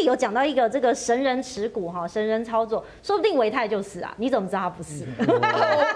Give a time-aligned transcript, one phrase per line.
[0.00, 5.04] 里有讲到一个这个神人持股哈，神人操作，说不定维泰就是啊，你怎么知道他不是？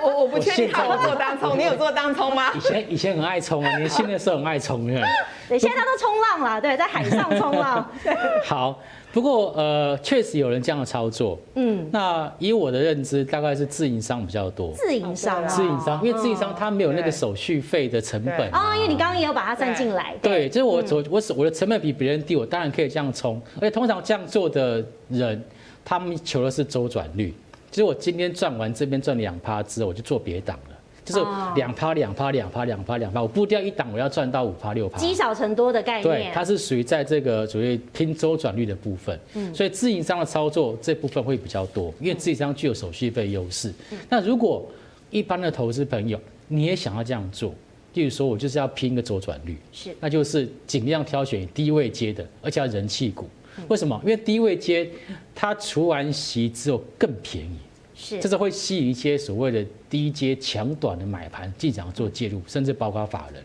[0.02, 2.52] 我我我不确定他有做当冲，你有做当冲吗？
[2.54, 5.02] 以前以前很爱冲啊，年轻的时候很爱冲的。
[5.48, 7.88] 对，现在他都冲浪了，对，在海上冲浪。
[8.44, 8.80] 好。
[9.12, 11.38] 不过，呃，确实有人这样的操作。
[11.54, 14.72] 嗯，那以我的认知，大概是自营商比较多。
[14.72, 18.74] 自营商，自营商，因为自营商他没有那个手续费的成本啊。
[18.74, 20.16] 因为你刚刚也有把它算进来。
[20.20, 23.40] 对，就是我我我我的成本比别人低，我当然可以这样冲。
[23.54, 25.40] 而且通常这样做的人，
[25.84, 27.32] 他们求的是周转率，
[27.70, 30.73] 就是我今天赚完这边赚两趴之后，我就做别档了。
[31.04, 31.20] 就是
[31.54, 36.02] 两趴两趴两趴两趴两趴，我步调一档，我要赚到五趴六趴，积少成多的概念。
[36.02, 39.18] 对，它是属于在这个属于拼周转率的部分。
[39.34, 43.72] 嗯，所以自营商的操作这部分会比较多，因为自营商具有手续费优势。
[44.08, 44.66] 那如果
[45.10, 47.54] 一般的投资朋友你也想要这样做，
[47.92, 53.28] 例如说我就是要拼个周转率，是，那就是尽量挑选低位接的，而且要人气股。
[53.68, 54.00] 为什么？
[54.02, 54.90] 因为低位接
[55.34, 57.56] 它除完息之后更便宜。
[57.94, 63.42] 是，这是会吸引一些所谓的低阶强短的买盘进场做介入，甚至包括法人。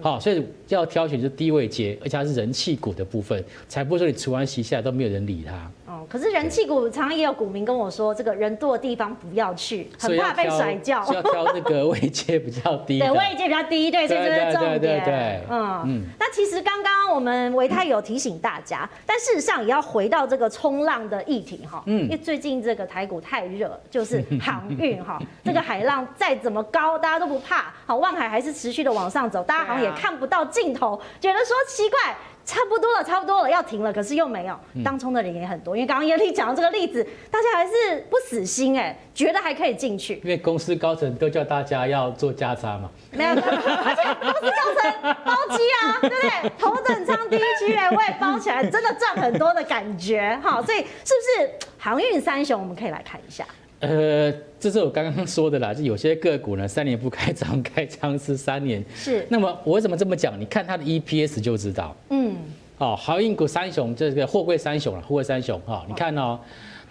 [0.00, 5.70] 好，所以要挑选就是低位阶，而且它是人气股的部分，才不会说你除完息下来都没有人理它。
[5.92, 11.04] 哦，可是人气股常常也有股民跟我说，这个人多的地方不要去，很怕被甩掉。
[11.12, 12.98] 要挑那个位阶比较低。
[13.00, 14.80] 对，位阶比较低，对，这就是重点。
[14.80, 15.40] 对对对对。
[15.50, 16.02] 嗯嗯。
[16.18, 21.82] 那其实刚刚我们维泰有提醒大家，但事实上也要回到这个冲浪的议题哈。
[21.86, 22.04] 嗯。
[22.04, 27.74] 因为最近这个台股太热，就是航运哈， 这个海浪再怎么高，大家都不怕。
[27.84, 31.98] 好，望海还是持续的往上走，大家好像也看不到尽头，觉得说奇怪。
[32.44, 34.58] 差不多了，差不多了，要停了，可是又没有。
[34.84, 40.16] 当冲的人也很多，因为刚刚燕俐讲的这个例子，大家还是不死心哎，觉得还可以进去。
[40.24, 42.90] 因为公司高层都叫大家要做加差嘛。
[43.12, 46.52] 没有，而且公司高层包机啊，对不对？
[46.58, 50.60] 头等舱第一区哎，我也包起来，真的赚很多的感觉哈。
[50.60, 50.84] 所以是
[51.14, 52.60] 不是航运三雄？
[52.60, 53.46] 我们可以来看一下。
[53.82, 58.82] 呃，这是我刚刚说的啦，就有些个股呢，三年不开张，开张是三年。
[58.94, 59.26] 是。
[59.28, 60.40] 那么我怎么这么讲？
[60.40, 61.94] 你看它的 EPS 就知道。
[62.10, 62.36] 嗯。
[62.78, 66.38] 好，航运股三雄，这个货柜三雄了，货柜三雄哈，你看哦，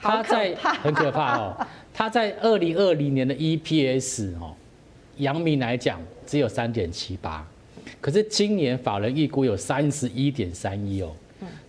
[0.02, 4.54] 它在很可怕哦，它在二零二零年的 EPS 哦，
[5.18, 7.48] 阳明来讲只有三点七八，
[8.02, 11.12] 可是今年法人预估有三十一点三一哦。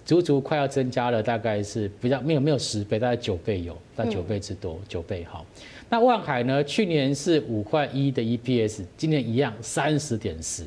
[0.05, 5.47] 足足快要增加了，大概是比较没有没有十倍，大概九倍有，大概九倍之多，九倍好。
[5.89, 6.65] 那万海呢？
[6.65, 10.67] 去年是五块一的 EPS，今年一样三十点四。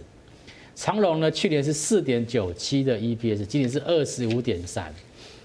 [0.76, 1.32] 长隆呢？
[1.32, 4.94] 去年是四点九七的 EPS，今年是二十五点三。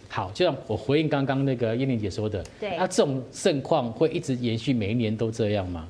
[0.08, 5.88] 好，就像我回应刚刚那个燕玲姐说的，对，那这种盛况会一直延续，每一年都这样吗？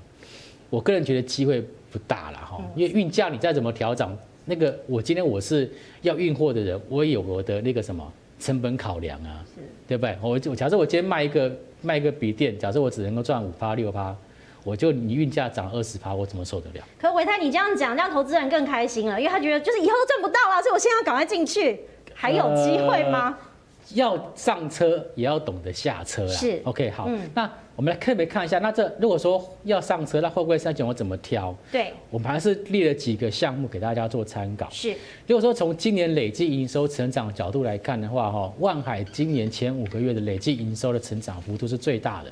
[0.68, 1.60] 我个人觉得机会
[1.90, 4.16] 不大了哈，因为运价你再怎么调涨。
[4.44, 5.70] 那个，我今天我是
[6.02, 10.16] 要运货的人，我也有我的那个什么成本考量啊，是对不对？
[10.22, 11.52] 我我假设我今天卖一个
[11.82, 14.16] 卖一个笔电，假设我只能够赚五趴六趴，
[14.64, 16.84] 我就你运价涨二十趴，我怎么受得了？
[16.98, 21.80] 可维泰你这样讲，让投资人更开心了，因为他觉得就是以后都赚不到了，所以我现在要赶快进去，
[22.14, 23.36] 还有机会吗？
[23.38, 23.49] 呃
[23.94, 26.32] 要上车也要懂得下车啦。
[26.32, 27.06] 是，OK，好。
[27.08, 31.54] 嗯、那我们来特别看一下，那这如果说要上车，那会不会筛选我怎么挑？
[31.72, 34.68] 对，我们还是列了几个项目给大家做参考。
[34.70, 34.90] 是，
[35.26, 42.30] 如果说从今年累计营收成长角度来看的话，哈，万海今年前五个月的累计营收的成长幅度是最大的，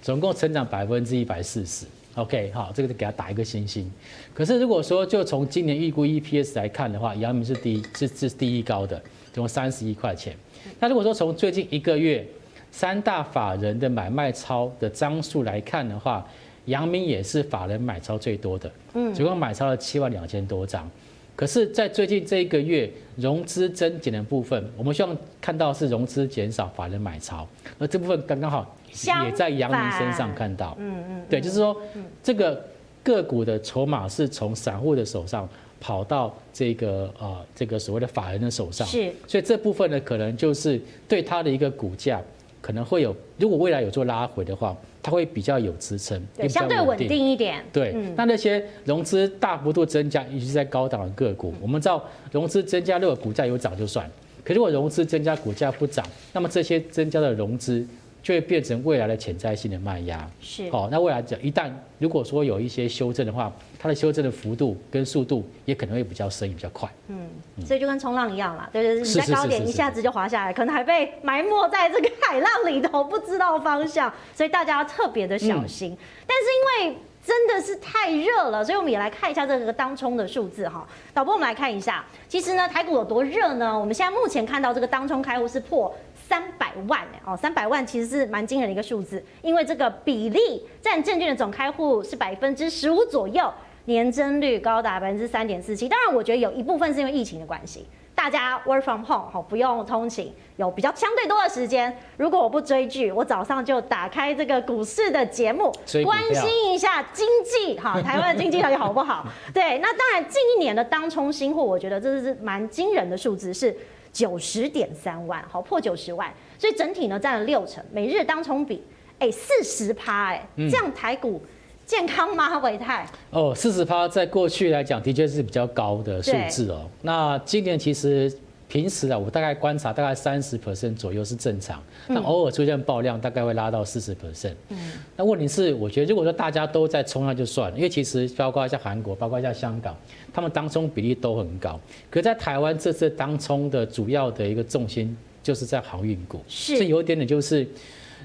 [0.00, 1.84] 总共成长百分之一百四十。
[2.14, 3.88] OK，好，这个就给他打一个星星。
[4.34, 8.96] 可是如果说就从今年预估 EPS 来看的话，阳明是第一，是是第一高的，
[9.32, 10.36] 总共三十一块钱。
[10.80, 12.26] 那如果说从最近一个月
[12.70, 16.26] 三大法人的买卖超的张数来看的话，
[16.64, 20.90] 阳明也是法人买超最多的，嗯，总共买超了七万两千多张。
[21.38, 27.46] 可是，在最近这一个月融资增减的部分，我们希望看到是融资减少，法人买超，
[27.78, 28.76] 而这部分刚刚好
[29.24, 31.80] 也在阳明身上看到，嗯嗯，对，就是说
[32.24, 32.60] 这个
[33.04, 35.48] 个股的筹码是从散户的手上。
[35.80, 42.20] 跑到这个呃这个所谓的法人的手上，是，所以这部分呢，可能就是对它的一个股价
[42.60, 44.76] 可能会有，如果未来有做拉回的话，
[45.08, 47.64] 它会比较有支撑，对，相对稳定一点。
[47.72, 54.06] 对，那那些融资大幅度增加，尤其是在高档的个股，我们知道融资增加，如果股价有涨就算，
[54.44, 57.86] 可如果融资增加，股价不涨，那么这些增加的融资。
[58.22, 60.88] 就会变成未来的潜在性的卖压，是好。
[60.90, 66.88] 那未来讲，一旦如果说有一些修正的话，它的修正的幅度跟速度也可能会比较深，也比较快。
[67.06, 67.28] 嗯，
[67.64, 75.96] 所以就跟冲浪一样啦，对对对，你在高点一下子就滑下来，可能还被埋没在这个海浪里头，不知道方向，所以大家要特别的小心。
[76.26, 80.86] 但是因为真的是太热了，所以我们也来看一下这个当冲的数字哈。
[81.14, 83.78] 导播，我们来看一下，其实呢，台股有多热呢？
[83.78, 85.94] 我们现在目前看到这个当冲开户是破。
[86.28, 93.50] 三百万哎哦，三百万其实是蛮惊人的一个数字，因为这个比例占证券的总开户是百分之十五左右，
[93.86, 95.88] 年增率高达百分之三点四七。
[95.88, 97.86] 当然，我觉得有一部分是因为疫情的关系。
[98.14, 101.96] 大家 work from home 好，不用通勤，有比较相对多的时间。
[102.16, 105.72] 如果我不追剧，我早上就打开这个股市的节目，
[106.04, 109.24] 关心一下经济哈，台湾的经济到底好不好？
[109.54, 113.74] 对，那当然近一年的当冲新户，我觉得这是蛮惊人的数字，是
[114.12, 118.82] 九十点三万，好破九十万，所以整体呢占了六成，每日当冲比
[119.18, 121.42] 哎四十趴哎，这样台股。
[121.86, 122.58] 健康吗？
[122.58, 126.86] 伟泰哦，四十趴在过去来讲的确是比较高的数字哦。
[127.00, 128.30] 那今年其实
[128.68, 134.54] 平时啊，我大概观察大概三十 percent 左右是正常，那偶尔出现爆量，大概会拉到四十 percent。
[134.68, 139.96] 嗯，那问题是，我觉得如果说大家都在冲上就算了，因为其实包括像韩国，包括像香港，
[140.32, 141.80] 他们当冲比例都很高。
[142.10, 147.66] 可在台湾这次当冲的主要的一个重心就是在航运股，是，所以有一点点就是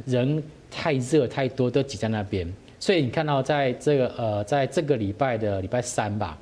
[0.05, 2.51] 人太热太多都挤在那边。
[2.79, 6.37] 所以你看到，在这个呃，在这个礼拜的礼拜三吧，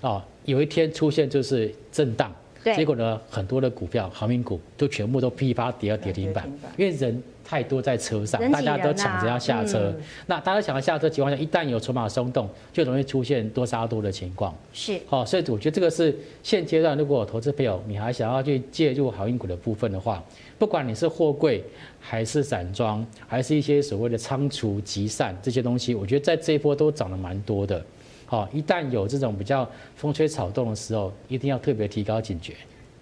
[0.00, 2.32] 哦，有一天出现就是震荡，
[2.64, 9.92] 对，结果呢，很多的股票航运股都全部都噼啪跌到跌停板，因为人太多在车上，大家都抢着要下车。
[10.26, 14.54] 那大家抢着下车情况下，一旦有筹码松动，就容易出现多杀多的情况。
[14.72, 20.22] 是，好，所以我觉得这个是现阶段，如果投资朋友你还想要去介入航运股的部分的话。
[20.58, 21.60] 不管你是货柜，
[21.98, 27.84] 还是散装，还是一些所谓的仓储集散这些东西，我觉得在这一波都涨得蛮多的。
[28.32, 32.54] 好，一旦有这种比较风吹草动的时候，一定要特别提高警觉。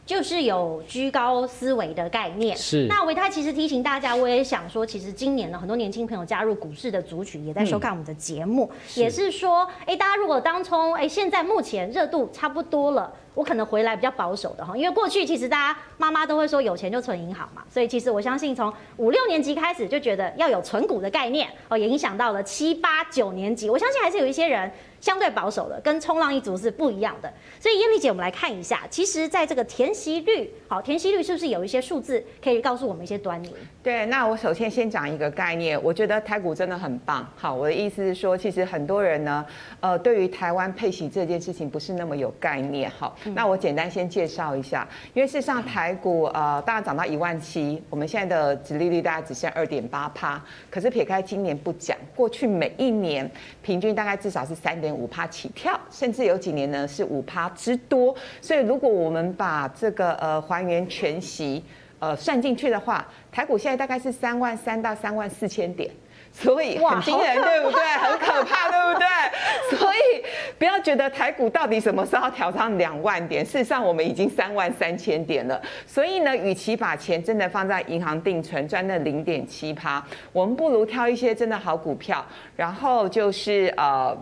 [0.05, 2.57] 就是有居高思维的概念。
[2.57, 2.89] 是。
[2.89, 24.71] 那维泰其实提醒大家，我也想说，其实今年呢，很多年轻朋友加入股市的族群也在收看我们的节目，嗯、也是说，哎，大家如果当冲，哎，现在目前热度差不多了，我可能回来比较保守的哈，因为过去其实大家妈妈都会说有钱就存银行嘛，所以其实我相信从五六年级开始就觉得要有存股的概念哦，也影响到了七八九年级，我相信还是有一些人。
[25.01, 27.33] 相对保守的，跟冲浪一族是不一样的。
[27.59, 33.51] 所以燕丽姐，我们来看一下，其实在这个填息率，好，填息率是不是有一些数字可以告诉我们一些端倪？
[33.83, 37.27] 对，那我首先先讲一个概念，我觉得台股真的很棒。
[37.35, 39.43] 好，我的意思是说，其实很多人呢，
[39.81, 42.91] 呃，对于台湾配息这件事情不是那么有概念。
[42.91, 50.41] 好，那我简单先介绍一下，因为事实上台股呃，大概涨到一万七，我们现在的殖利率大概只剩二点八趴，
[50.71, 53.31] 可是撇开今年不讲，过去每一年
[53.63, 54.91] 平均大概至少是三点。
[54.91, 58.15] 五趴起跳，甚至有几年呢是五趴之多。
[58.43, 61.65] 所以如果我们把这个呃还原全息
[62.01, 65.89] 呃算进去的话，台股现在大概是三万三到三万四千点，
[66.33, 67.83] 所以很惊人，对不对？
[67.99, 69.07] 很可怕，对不对？
[69.77, 70.25] 所以
[70.59, 75.61] 不要觉得台股到底什么时候调上两万点，事实上我们已经三万三千点了。
[75.87, 82.25] 所以呢，与其把钱真的放在银行定存赚那零点七趴，我们不如挑一些真的好股票，
[82.57, 84.17] 然后就是呃。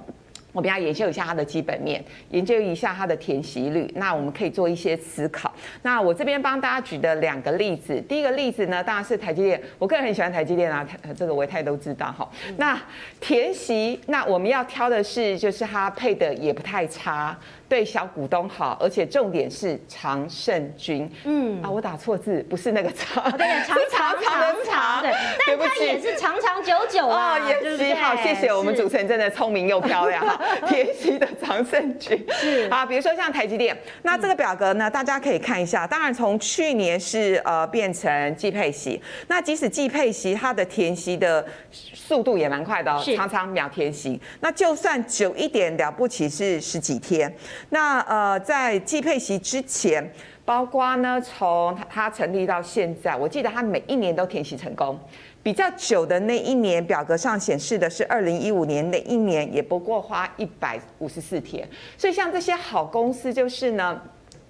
[0.59, 5.55] 我们要研究一下它的基本面，研究一下它的填息率，那我们可以做一些思考。
[5.83, 10.85] 那我这边帮大家举的两个例子，第一个例子呢，当然是台积电，我个人很喜欢台积电啊，
[11.17, 12.29] 这个维泰都知道哈。
[12.57, 12.77] 那
[13.21, 17.39] 填息，那我们要挑的是，就是它配的也不太差。
[17.69, 21.11] 对小股东好，而且重点是常胜军。
[21.25, 25.13] 嗯啊，我打错字，不是那个长，对，长长长的长，对，
[25.47, 27.39] 但它也是长长久久啊。
[27.39, 30.41] 哦，也是好，谢谢我们主持人，真的聪明又漂亮哈。
[30.67, 35.87] 填息的常胜军是啊，比如说像台积电，那这个表格呢，大家可以看一下。
[35.87, 44.19] 当然，从去年是呃变成季配息，那即使季配息，它的填息的速度也蛮快的哦，常常秒填息。
[44.41, 47.31] 那就算久一点，了不起是十几天。
[47.71, 50.13] 那呃，在季配席之前，
[50.45, 54.99] 包括呢，从它成立到现在，我记得它每一年都填息成功。
[55.43, 61.67] 比较久的那一年，表格上显示的是二零一五年那一年，也不过花一百五十四天。
[61.97, 64.01] 所以像这些好公司，就是呢。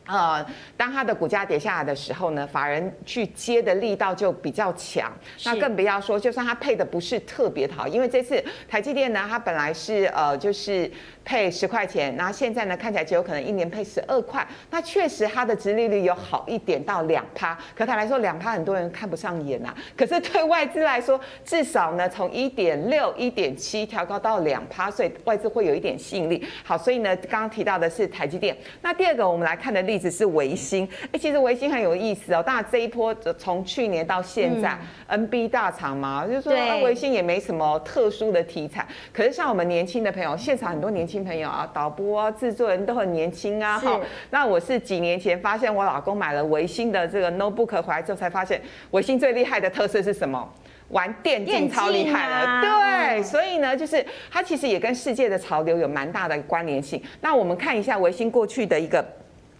[0.09, 0.45] 呃，
[0.77, 5.12] 当它的股价跌下来的时候呢，法人去接的力道就比较强。
[5.45, 10.91] 那更不要说，就算它配的不是特别好，因为这次台积电呢，它本来是呃就是
[11.25, 14.47] 配十块钱，然后现在呢看起来就有可能一年配十二块。
[14.71, 19.75] 那确实它的殖利率有好一点到两趴，可它来说两趴很多人看不上眼呐。
[19.95, 26.43] 可是对外资来说，至少呢从一点六、一点七调高到两趴，所以外资会有一点吸引力。
[26.65, 28.57] 好，所以呢刚刚提到的是台积电。
[28.81, 30.85] 那第二个我们来看的例例子是维新。
[30.85, 32.40] 哎、欸，其实维新很有意思哦。
[32.40, 34.78] 当然这一波从去年到现在、
[35.09, 36.52] 嗯、，NB 大厂嘛，就是说
[36.83, 38.87] 维新也没什么特殊的题材。
[39.12, 43.76] 可是像我们年轻的朋友，现场很多年轻朋友啊，导播啊、制作人都很年轻啊。
[43.76, 44.00] 好，
[44.31, 48.62] 那我是几年前发现我老公买了维新的这个 notebook 回来之后，才发现
[48.93, 50.49] 维新最厉害的特色是什么？
[50.90, 57.02] 玩电竞超厉害了，啊、对，所以呢，就是它其实也跟世界的潮流有蛮大的关联性。
[57.21, 59.05] 那我们看一下维新过去的一个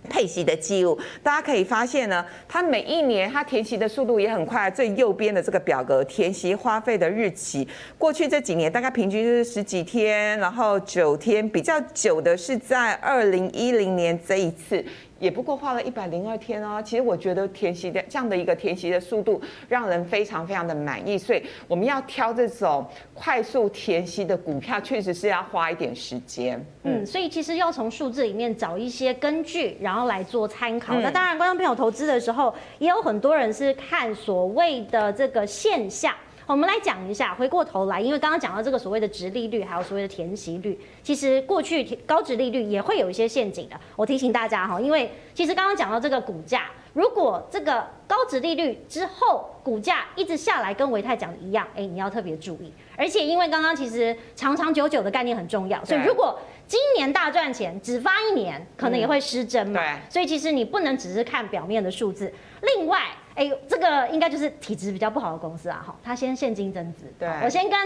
[0.09, 4.71] 配息的记录，大家可以发现呢，他每一年他填息的速度也很快。
[4.71, 14.85] 最右边的这个表格，填息花费的日期，过去这几年大概平均是十几天，然后九天，比较久的是在二零一零年这一次。
[15.19, 16.83] 也不过花了一百零二天哦。
[16.83, 21.19] 其实我觉得填息的这样的一个填息的速度，让人非常非常的满意。
[21.19, 26.65] 所以我们要挑这种快速填息的股票，确实是要花一点时间。
[26.85, 30.95] 嗯，所以其实要从数字里面找一些根据，然后来做参考。
[31.01, 36.15] 那当然，观众朋友投资的时候，也有很多人是看所谓的这个现象。
[36.49, 43.79] 我们来讲一下，回过头来，因为刚刚讲到这个所谓的直利率，还有所谓的填息率，其实过去高值利率也会有一些陷阱的。
[43.95, 52.73] 我提醒大家哈，因为其实刚刚讲到这个股价，如果这个高值利率之后股价一直下来，跟维泰讲的一样，哎，你要特别注意。
[52.97, 59.83] 而且因为刚刚其实长长久久的概念很重要，所以如果今年大赚钱，只发一年，可能也会失真嘛。
[59.83, 62.33] 对，所以其实你不能只是看表面的数字。
[62.63, 63.03] 另外，
[63.39, 67.79] 哎，这个应该就是体质比较不好的公司啊，哈，他先现金增资，对，我先跟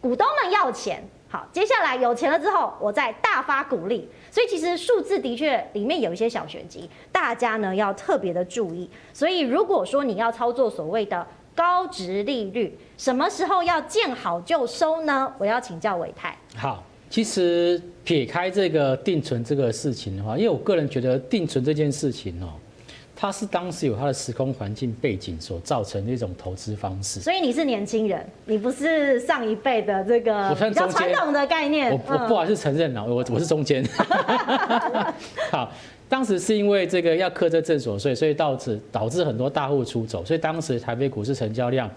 [0.00, 8.88] 股东们要钱，好，接下来有钱了之后，我再大发鼓励，所以其实数字的确里面有一些小玄机，大家呢要特别的注意。
[9.12, 15.30] 所以如果说你要操作所谓的高值利率，什么时候要见好就收呢？
[15.36, 16.34] 我要请教伟泰。
[16.56, 22.54] 好，其实撇开这个定存这个事情的话，因为我个人觉得定存这件事情哦。
[23.16, 31.92] 它是当时有它的时空环境背景所造成的一种投资方式，所以你是年轻人，你不是上一辈的这个比较传统的概念。
[31.92, 33.84] 我我不好意思承认了，我我是中间。
[35.52, 35.70] 好，
[36.08, 41.88] 当时是因为这个要课这证所税，所以导致导致很多大户出走，所以当时台北股市成交量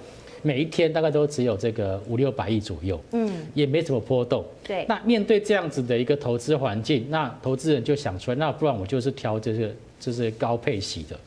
[0.43, 4.45] 每一天大概都只有这个五六百亿左右，嗯，也没什么波动。
[4.63, 9.71] 对，那面对这样子的一个投资环境，那投资人就想出来，那不然我就是挑这个。
[9.99, 11.19] 就是高配息的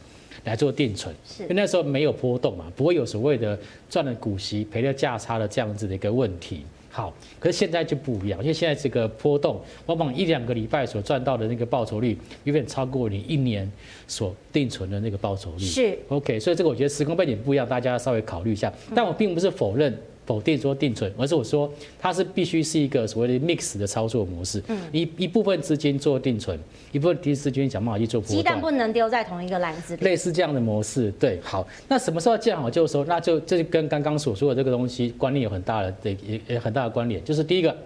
[0.44, 3.58] 来做定存，因为那时候没有波动嘛，不会有所谓的
[3.88, 6.64] 赚了股息赔了价差的这样子的一个问题。
[6.92, 13.70] 好，可是现在就不一样，因为现在这个波动，往往一两个礼拜所赚到的那个报酬率，远远超过你一年
[14.08, 15.64] 所定存的那个报酬率。
[15.64, 18.72] 是，OK，所以这个我觉得时空背景不一样，大家稍微考虑一下。
[18.94, 19.96] 但我并不是否认。
[20.30, 21.68] 否定说定存，而是我说
[21.98, 24.62] 它是必须是一个所谓的 mix 的操作模式。
[24.68, 26.56] 嗯，一一部分资金做定存，
[26.92, 28.36] 一部分资金想办法去做波段。
[28.36, 30.04] 鸡蛋不能丢在同一个篮子里。
[30.04, 31.66] 类似这样的模式，对，好。
[31.88, 33.04] 那什么时候见好就收？
[33.06, 37.24] 那就这就跟刚刚所说的这个东西观念有很大的对也也很大的关联。
[37.24, 37.76] 就是第一个，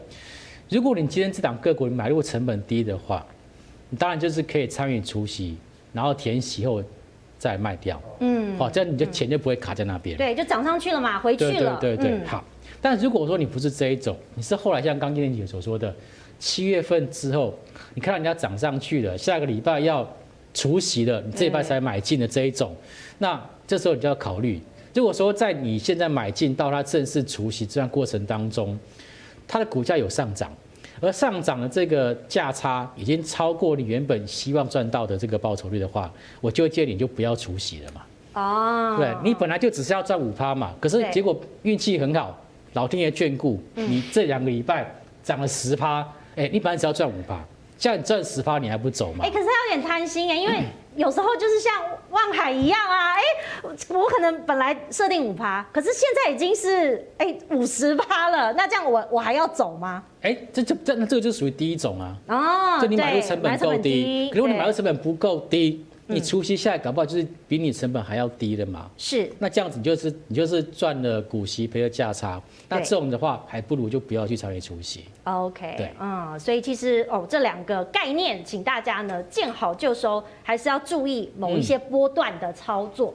[0.68, 3.26] 如果你今天这档个股你买入成本低的话，
[3.88, 5.56] 你当然就是可以参与除息，
[5.94, 6.82] 然后填息后。
[7.44, 12.42] 再卖掉，嗯，好，这样你的钱就不会卡在那边，对，就涨上去了嘛，回去了，对对对，好。
[12.80, 15.94] 但如果说你不是这一种，你是后来像刚今天姐所说的，
[16.38, 17.54] 七月份之后，
[17.92, 20.10] 你看到人家涨上去了，下个礼拜要
[20.54, 22.74] 除息了，你这一拜才买进的这一种，
[23.18, 24.58] 那这时候你就要考虑，
[24.94, 28.78] 如果说在你现在买进到它正式除息这段过程当中，
[29.46, 30.50] 它的股价有上涨。
[31.00, 36.10] 而上涨的这个价差已经超过你原本希望赚到的这个报酬率的话，
[36.40, 38.02] 我就建议你就不要除息了嘛。
[38.40, 42.36] 哦，对，你本来就只是要赚五趴嘛，可是结果运气很好，
[42.72, 47.38] 老天爷眷顾，你这两个礼拜涨了十趴，哎，你本来只要赚五趴。
[47.76, 49.24] 像你赚十趴，你还不走吗？
[49.24, 50.62] 哎、欸，可是他有点贪心哎，因为
[50.96, 51.72] 有时候就是像
[52.14, 60.02] 万海一样啊，哎、欸，我可能本来设定五趴，可是现在已经是哎五十趴了，那这样我我还要走吗？
[60.22, 62.16] 哎、欸，这这这那这个就属于第一种啊。
[62.28, 65.84] 哦，就你买入成本够低，如果你买入成本不够低。
[66.06, 68.90] 你除息下来搞不好就是比你成本还要低的嘛？
[68.96, 69.30] 是。
[69.38, 75.04] 那这样子你就是你就是赚了股息赔了价差，那这种的话还不如就不要去参与除息。
[75.24, 75.74] OK。
[75.76, 83.14] 对，嗯，所以其实哦这两个概念，请大家呢见好就收，还是要注意某一些波段的操作。